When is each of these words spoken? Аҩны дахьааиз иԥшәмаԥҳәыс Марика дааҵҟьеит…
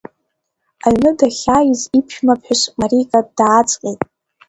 Аҩны 0.85 1.11
дахьааиз 1.17 1.81
иԥшәмаԥҳәыс 1.97 2.61
Марика 2.79 3.19
дааҵҟьеит… 3.37 4.01